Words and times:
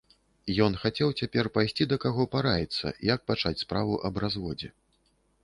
Ён 0.67 0.77
хацеў 0.83 1.11
цяпер 1.23 1.49
пайсці 1.57 1.87
да 1.91 1.99
каго 2.05 2.25
параіцца, 2.37 2.95
як 3.13 3.19
пачаць 3.29 3.61
справу 3.65 3.93
аб 4.11 4.15
разводзе. 4.27 4.73